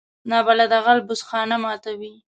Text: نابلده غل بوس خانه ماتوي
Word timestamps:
نابلده 0.29 0.77
غل 0.85 0.99
بوس 1.07 1.21
خانه 1.29 1.57
ماتوي 1.63 2.13